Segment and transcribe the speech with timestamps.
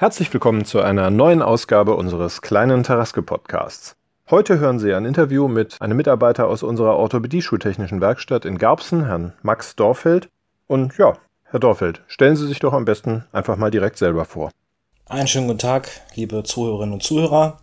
[0.00, 3.96] Herzlich willkommen zu einer neuen Ausgabe unseres kleinen Taraske-Podcasts.
[4.30, 9.34] Heute hören Sie ein Interview mit einem Mitarbeiter aus unserer Orthopädie-Schultechnischen Werkstatt in Garbsen, Herrn
[9.42, 10.30] Max Dorfeld.
[10.66, 14.50] Und ja, Herr Dorfeld, stellen Sie sich doch am besten einfach mal direkt selber vor.
[15.04, 17.58] Einen schönen guten Tag, liebe Zuhörerinnen und Zuhörer.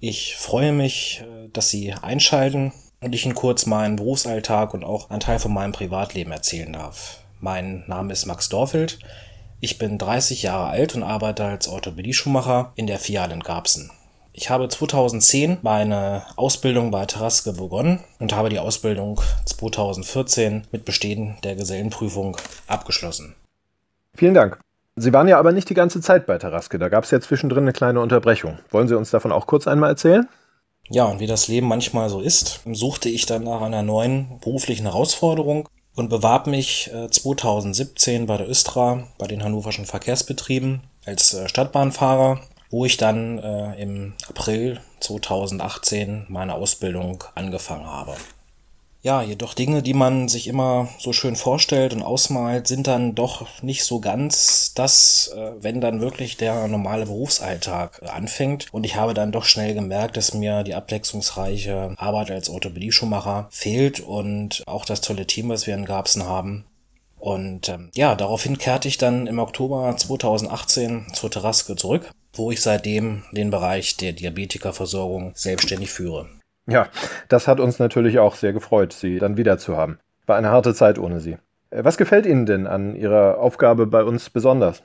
[0.00, 5.10] Ich freue mich, äh, dass Sie einschalten und ich Ihnen kurz meinen Berufsalltag und auch
[5.10, 7.20] einen Teil von meinem Privatleben erzählen darf.
[7.38, 8.98] Mein Name ist Max Dorfeld.
[9.58, 13.90] Ich bin 30 Jahre alt und arbeite als Orthopädie-Schuhmacher in der Filiale in Garbsen.
[14.34, 21.38] Ich habe 2010 meine Ausbildung bei Taraske begonnen und habe die Ausbildung 2014 mit Bestehen
[21.42, 23.34] der Gesellenprüfung abgeschlossen.
[24.14, 24.60] Vielen Dank.
[24.94, 26.78] Sie waren ja aber nicht die ganze Zeit bei Taraske.
[26.78, 28.58] Da gab es ja zwischendrin eine kleine Unterbrechung.
[28.70, 30.28] Wollen Sie uns davon auch kurz einmal erzählen?
[30.90, 34.84] Ja, und wie das Leben manchmal so ist, suchte ich dann nach einer neuen beruflichen
[34.84, 41.48] Herausforderung und bewarb mich 2017 äh, bei der Östra, bei den hannoverschen Verkehrsbetrieben als äh,
[41.48, 48.14] Stadtbahnfahrer, wo ich dann äh, im April 2018 meine Ausbildung angefangen habe.
[49.06, 53.46] Ja, jedoch Dinge, die man sich immer so schön vorstellt und ausmalt, sind dann doch
[53.62, 58.66] nicht so ganz das, äh, wenn dann wirklich der normale Berufsalltag anfängt.
[58.72, 64.00] Und ich habe dann doch schnell gemerkt, dass mir die abwechslungsreiche Arbeit als Orthopädie-Schuhmacher fehlt
[64.00, 66.64] und auch das tolle Team, was wir in Garbsen haben.
[67.16, 72.60] Und ähm, ja, daraufhin kehrte ich dann im Oktober 2018 zur Terraske zurück, wo ich
[72.60, 76.28] seitdem den Bereich der Diabetikerversorgung selbstständig führe.
[76.66, 76.88] Ja,
[77.28, 79.98] das hat uns natürlich auch sehr gefreut, Sie dann wieder zu haben.
[80.26, 81.36] War eine harte Zeit ohne Sie.
[81.70, 84.82] Äh, was gefällt Ihnen denn an Ihrer Aufgabe bei uns besonders?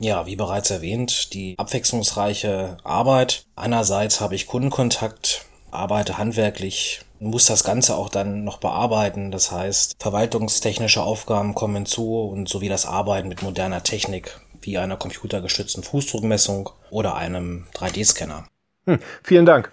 [0.00, 3.46] Ja, wie bereits erwähnt, die abwechslungsreiche Arbeit.
[3.56, 9.32] Einerseits habe ich Kundenkontakt, arbeite handwerklich, muss das Ganze auch dann noch bearbeiten.
[9.32, 14.96] Das heißt, verwaltungstechnische Aufgaben kommen hinzu und sowie das Arbeiten mit moderner Technik wie einer
[14.96, 18.44] computergestützten Fußdruckmessung oder einem 3D-Scanner.
[18.86, 19.72] Hm, vielen Dank.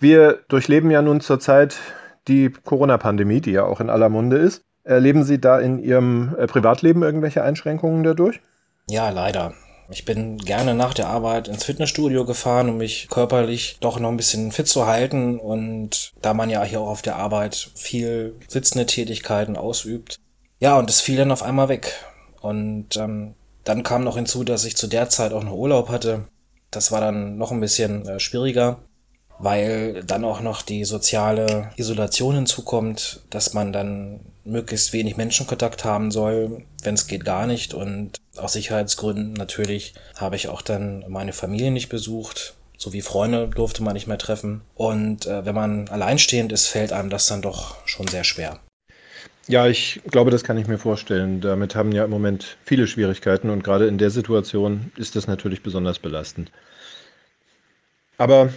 [0.00, 1.76] Wir durchleben ja nun zurzeit
[2.28, 4.62] die Corona-Pandemie, die ja auch in aller Munde ist.
[4.84, 8.40] Erleben Sie da in Ihrem äh, Privatleben irgendwelche Einschränkungen dadurch?
[8.88, 9.52] Ja, leider.
[9.88, 14.16] Ich bin gerne nach der Arbeit ins Fitnessstudio gefahren, um mich körperlich doch noch ein
[14.16, 15.38] bisschen fit zu halten.
[15.38, 20.18] Und da man ja hier auch auf der Arbeit viel sitzende Tätigkeiten ausübt,
[20.58, 21.92] ja, und es fiel dann auf einmal weg.
[22.40, 26.28] Und ähm, dann kam noch hinzu, dass ich zu der Zeit auch noch Urlaub hatte.
[26.70, 28.78] Das war dann noch ein bisschen äh, schwieriger
[29.38, 36.10] weil dann auch noch die soziale Isolation hinzukommt, dass man dann möglichst wenig Menschenkontakt haben
[36.10, 37.74] soll, wenn es geht gar nicht.
[37.74, 42.54] Und aus Sicherheitsgründen natürlich habe ich auch dann meine Familie nicht besucht.
[42.78, 44.60] So wie Freunde durfte man nicht mehr treffen.
[44.74, 48.60] Und äh, wenn man alleinstehend ist, fällt einem das dann doch schon sehr schwer.
[49.48, 51.40] Ja, ich glaube, das kann ich mir vorstellen.
[51.40, 55.62] Damit haben ja im Moment viele Schwierigkeiten und gerade in der Situation ist das natürlich
[55.62, 56.50] besonders belastend.
[58.18, 58.50] Aber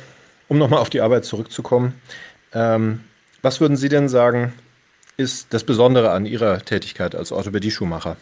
[0.49, 1.99] um nochmal auf die Arbeit zurückzukommen,
[2.53, 3.05] ähm,
[3.41, 4.53] was würden Sie denn sagen,
[5.15, 8.17] ist das Besondere an Ihrer Tätigkeit als Orthopädie-Schuhmacher?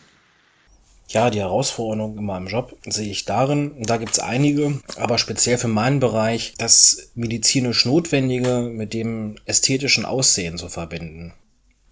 [1.09, 5.57] Ja, die Herausforderung in meinem Job sehe ich darin, da gibt es einige, aber speziell
[5.57, 11.33] für meinen Bereich, das medizinisch Notwendige mit dem ästhetischen Aussehen zu verbinden.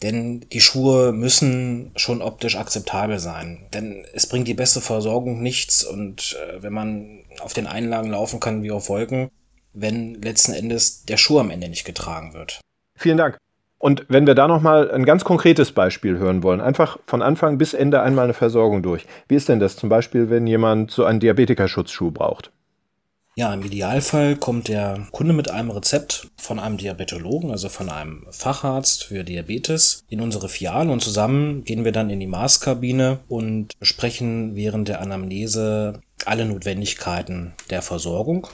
[0.01, 3.65] Denn die Schuhe müssen schon optisch akzeptabel sein.
[3.73, 8.41] Denn es bringt die beste Versorgung nichts und äh, wenn man auf den Einlagen laufen
[8.41, 9.29] kann wie auf Wolken,
[9.75, 12.59] wenn letzten Endes der Schuh am Ende nicht getragen wird.
[12.95, 13.37] Vielen Dank.
[13.77, 17.73] Und wenn wir da nochmal ein ganz konkretes Beispiel hören wollen, einfach von Anfang bis
[17.73, 19.05] Ende einmal eine Versorgung durch.
[19.27, 22.51] Wie ist denn das zum Beispiel, wenn jemand so einen Diabetikerschutzschuh braucht?
[23.37, 28.25] Ja, im Idealfall kommt der Kunde mit einem Rezept von einem Diabetologen, also von einem
[28.31, 33.77] Facharzt für Diabetes, in unsere Filiale und zusammen gehen wir dann in die Maßkabine und
[33.77, 38.47] besprechen während der Anamnese alle Notwendigkeiten der Versorgung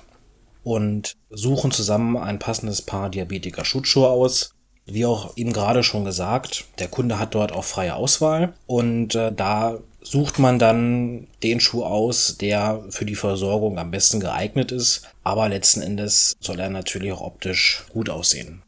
[0.63, 4.53] und suchen zusammen ein passendes Paar Diabetiker Schutzschuhe aus.
[4.85, 9.31] Wie auch eben gerade schon gesagt, der Kunde hat dort auch freie Auswahl und äh,
[9.31, 15.07] da sucht man dann den Schuh aus, der für die Versorgung am besten geeignet ist,
[15.24, 18.63] aber letzten Endes soll er natürlich auch optisch gut aussehen.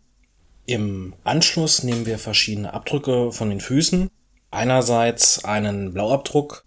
[0.65, 4.09] Im Anschluss nehmen wir verschiedene Abdrücke von den Füßen.
[4.51, 6.63] Einerseits einen Blauabdruck,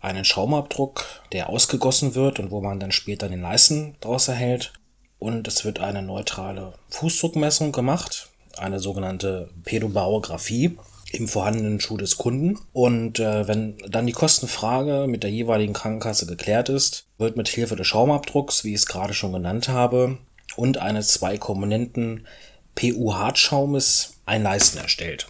[0.00, 4.72] einen Schaumabdruck, der ausgegossen wird und wo man dann später den Leisten draus erhält.
[5.18, 10.78] Und es wird eine neutrale Fußdruckmessung gemacht, eine sogenannte Pädobarographie
[11.12, 12.58] im vorhandenen Schuh des Kunden.
[12.72, 17.76] Und äh, wenn dann die Kostenfrage mit der jeweiligen Krankenkasse geklärt ist, wird mit Hilfe
[17.76, 20.18] des Schaumabdrucks, wie ich es gerade schon genannt habe,
[20.56, 22.26] und eines zwei Komponenten
[22.74, 25.28] PU-Hartschaumes ein Leisten erstellt.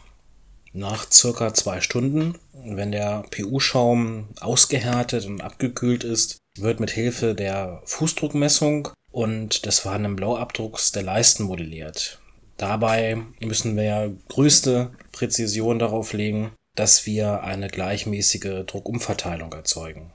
[0.79, 7.83] Nach circa zwei Stunden, wenn der PU-Schaum ausgehärtet und abgekühlt ist, wird mit Hilfe der
[7.85, 12.21] Fußdruckmessung und des vorhandenen Blauabdrucks der Leisten modelliert.
[12.59, 20.13] Dabei müssen wir größte Präzision darauf legen, dass wir eine gleichmäßige Druckumverteilung erzeugen.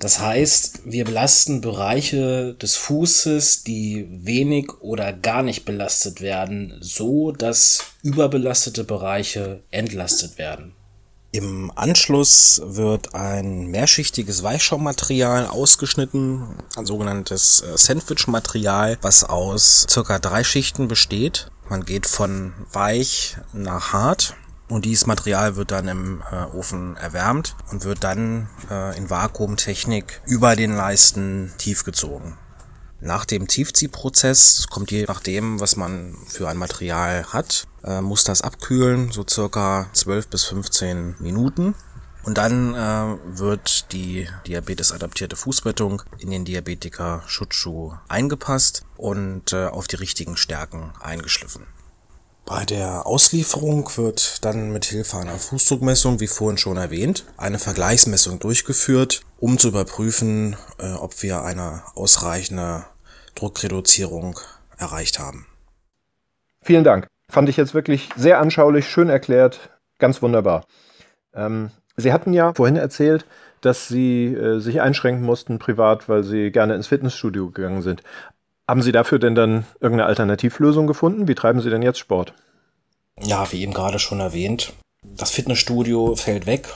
[0.00, 7.32] Das heißt, wir belasten Bereiche des Fußes, die wenig oder gar nicht belastet werden, so
[7.32, 10.72] dass überbelastete Bereiche entlastet werden.
[11.32, 20.42] Im Anschluss wird ein mehrschichtiges Weichschaummaterial ausgeschnitten, ein sogenanntes äh, Sandwich-Material, was aus circa drei
[20.44, 21.50] Schichten besteht.
[21.68, 24.34] Man geht von weich nach hart
[24.70, 30.22] und dieses Material wird dann im äh, Ofen erwärmt und wird dann äh, in Vakuumtechnik
[30.26, 32.38] über den Leisten tiefgezogen.
[33.00, 38.24] Nach dem Tiefziehprozess, das kommt je nachdem, was man für ein Material hat, äh, muss
[38.24, 41.74] das abkühlen, so circa 12 bis 15 Minuten.
[42.22, 49.88] Und dann äh, wird die diabetesadaptierte Fußbettung in den Diabetiker Schutzschuh eingepasst und äh, auf
[49.88, 51.66] die richtigen Stärken eingeschliffen.
[52.44, 58.40] Bei der Auslieferung wird dann mit Hilfe einer Fußdruckmessung, wie vorhin schon erwähnt, eine Vergleichsmessung
[58.40, 62.84] durchgeführt, um zu überprüfen, äh, ob wir eine ausreichende
[63.36, 64.38] Druckreduzierung
[64.78, 65.46] erreicht haben.
[66.62, 67.06] Vielen Dank.
[67.30, 70.64] Fand ich jetzt wirklich sehr anschaulich, schön erklärt, ganz wunderbar.
[71.32, 73.26] Ähm, Sie hatten ja vorhin erzählt,
[73.60, 78.02] dass Sie äh, sich einschränken mussten privat, weil Sie gerne ins Fitnessstudio gegangen sind.
[78.70, 81.26] Haben Sie dafür denn dann irgendeine Alternativlösung gefunden?
[81.26, 82.34] Wie treiben Sie denn jetzt Sport?
[83.20, 86.68] Ja, wie eben gerade schon erwähnt, das Fitnessstudio fällt weg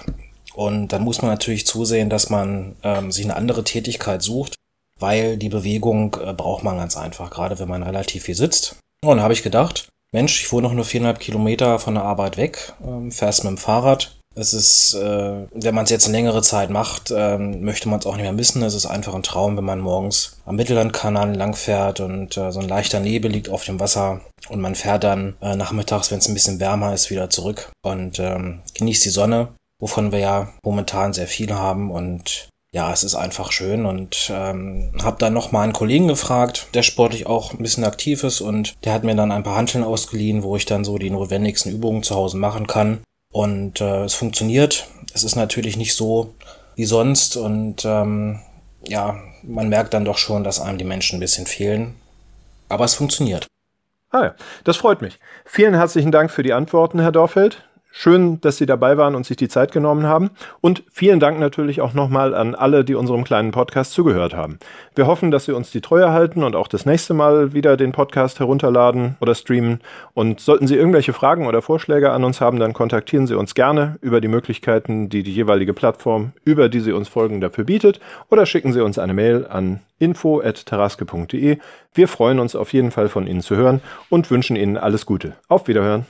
[0.54, 4.56] und dann muss man natürlich zusehen, dass man ähm, sich eine andere Tätigkeit sucht,
[4.98, 8.74] weil die Bewegung äh, braucht man ganz einfach, gerade wenn man relativ viel sitzt.
[9.04, 12.72] Und habe ich gedacht, Mensch, ich wohne noch nur viereinhalb Kilometer von der Arbeit weg,
[12.84, 16.70] ähm, fährst mit dem Fahrrad, es ist, äh, wenn man es jetzt eine längere Zeit
[16.70, 18.62] macht, ähm, möchte man es auch nicht mehr missen.
[18.62, 22.68] Es ist einfach ein Traum, wenn man morgens am Mittellandkanal langfährt und äh, so ein
[22.68, 26.34] leichter Nebel liegt auf dem Wasser und man fährt dann äh, nachmittags, wenn es ein
[26.34, 29.48] bisschen wärmer ist, wieder zurück und ähm, genießt die Sonne,
[29.80, 34.90] wovon wir ja momentan sehr viel haben und ja, es ist einfach schön und ähm,
[35.00, 38.74] habe dann noch mal einen Kollegen gefragt, der sportlich auch ein bisschen aktiv ist und
[38.84, 42.02] der hat mir dann ein paar Hanteln ausgeliehen, wo ich dann so die notwendigsten Übungen
[42.02, 42.98] zu Hause machen kann.
[43.34, 44.86] Und äh, es funktioniert.
[45.12, 46.36] Es ist natürlich nicht so
[46.76, 48.38] wie sonst und ähm,
[48.86, 51.96] ja, man merkt dann doch schon, dass einem die Menschen ein bisschen fehlen.
[52.68, 53.48] Aber es funktioniert.
[54.10, 55.18] Ah ja, das freut mich.
[55.44, 57.64] Vielen herzlichen Dank für die Antworten, Herr Dorfeld.
[57.96, 60.30] Schön, dass Sie dabei waren und sich die Zeit genommen haben.
[60.60, 64.58] Und vielen Dank natürlich auch nochmal an alle, die unserem kleinen Podcast zugehört haben.
[64.96, 67.92] Wir hoffen, dass Sie uns die Treue halten und auch das nächste Mal wieder den
[67.92, 69.78] Podcast herunterladen oder streamen.
[70.12, 73.96] Und sollten Sie irgendwelche Fragen oder Vorschläge an uns haben, dann kontaktieren Sie uns gerne
[74.00, 78.00] über die Möglichkeiten, die die jeweilige Plattform, über die Sie uns folgen, dafür bietet.
[78.28, 81.58] Oder schicken Sie uns eine Mail an info.taraske.de.
[81.94, 83.80] Wir freuen uns auf jeden Fall von Ihnen zu hören
[84.10, 85.34] und wünschen Ihnen alles Gute.
[85.46, 86.06] Auf Wiederhören.